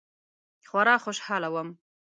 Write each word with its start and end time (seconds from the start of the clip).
خورا 0.67 0.95
خوشحاله 1.03 1.49
وم. 1.53 1.69